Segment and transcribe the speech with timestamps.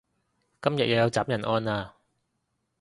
[0.61, 1.91] 今日又有斬人案喇